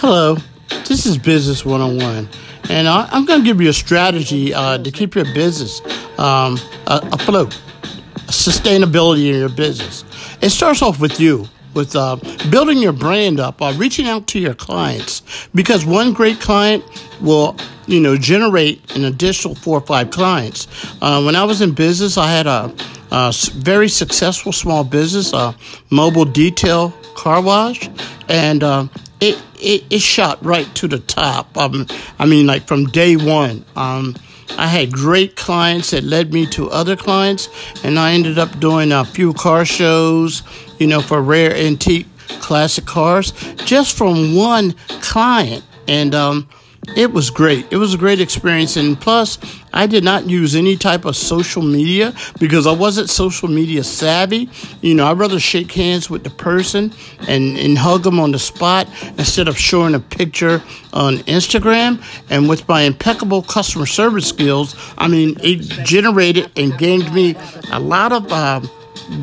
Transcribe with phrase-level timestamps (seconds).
[0.00, 0.36] Hello,
[0.86, 2.28] this is Business 101,
[2.70, 5.80] and I, am going to give you a strategy uh, to keep your business
[6.20, 6.56] um,
[6.86, 7.60] afloat,
[8.26, 10.04] sustainability in your business.
[10.40, 11.46] It starts off with you.
[11.74, 12.16] With uh,
[12.48, 16.84] building your brand up, uh, reaching out to your clients, because one great client
[17.20, 17.56] will,
[17.88, 20.68] you know, generate an additional four or five clients.
[21.02, 22.72] Uh, when I was in business, I had a,
[23.10, 25.56] a very successful small business, a
[25.90, 27.90] mobile detail car wash,
[28.28, 28.86] and uh,
[29.20, 31.56] it, it, it shot right to the top.
[31.56, 31.86] Um,
[32.18, 33.64] I mean, like from day one.
[33.76, 34.14] Um,
[34.56, 37.48] I had great clients that led me to other clients,
[37.84, 40.42] and I ended up doing a few car shows,
[40.78, 42.06] you know, for rare antique
[42.40, 43.32] classic cars,
[43.64, 45.64] just from one client.
[45.86, 46.48] And um,
[46.96, 47.66] it was great.
[47.70, 48.76] It was a great experience.
[48.76, 49.38] And plus,
[49.72, 54.48] I did not use any type of social media because I wasn't social media savvy.
[54.80, 56.92] You know, I'd rather shake hands with the person
[57.28, 58.88] and, and hug them on the spot
[59.18, 62.02] instead of showing a picture on Instagram.
[62.30, 67.36] And with my impeccable customer service skills, I mean, it generated and gained me
[67.70, 68.60] a lot of uh,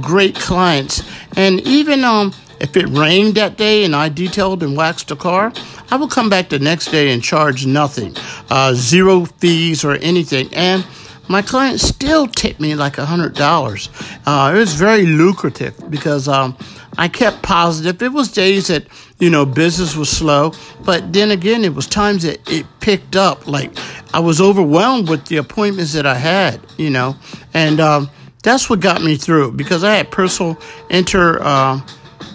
[0.00, 1.02] great clients.
[1.36, 5.52] And even, um, if it rained that day and I detailed and waxed a car,
[5.94, 8.16] I will come back the next day and charge nothing,
[8.50, 10.52] uh, zero fees or anything.
[10.52, 10.84] And
[11.28, 13.90] my client still tipped me like a hundred dollars.
[14.26, 16.56] Uh, it was very lucrative because um,
[16.98, 18.02] I kept positive.
[18.02, 18.88] It was days that
[19.20, 20.52] you know business was slow,
[20.84, 23.46] but then again, it was times that it picked up.
[23.46, 23.70] Like
[24.12, 27.14] I was overwhelmed with the appointments that I had, you know,
[27.54, 28.10] and um,
[28.42, 31.38] that's what got me through because I had personal inter.
[31.40, 31.82] Uh,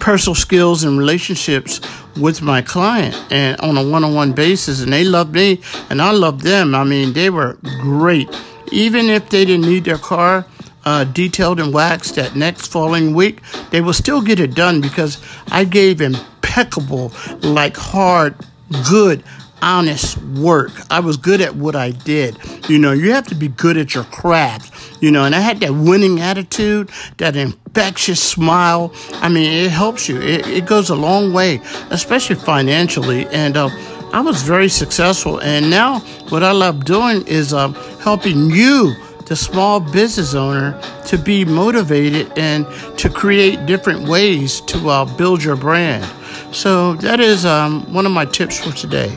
[0.00, 1.80] personal skills and relationships
[2.16, 6.42] with my client and on a one-on-one basis and they loved me and I loved
[6.42, 6.74] them.
[6.74, 8.28] I mean, they were great.
[8.72, 10.46] Even if they didn't need their car
[10.84, 15.18] uh, detailed and waxed that next following week, they will still get it done because
[15.50, 18.34] I gave impeccable, like hard,
[18.88, 19.22] good
[19.62, 20.72] honest work.
[20.90, 22.36] I was good at what I did.
[22.68, 25.02] You know, you have to be good at your craft.
[25.02, 28.92] You know, and I had that winning attitude, that infectious smile.
[29.14, 30.20] I mean, it helps you.
[30.20, 33.26] It, it goes a long way, especially financially.
[33.28, 33.70] And uh,
[34.12, 35.40] I was very successful.
[35.40, 37.68] And now, what I love doing is uh,
[38.02, 38.94] helping you
[39.26, 42.66] the small business owner to be motivated and
[42.98, 46.04] to create different ways to uh, build your brand.
[46.52, 49.16] So that is um, one of my tips for today.